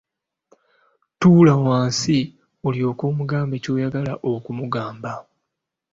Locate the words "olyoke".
2.67-3.03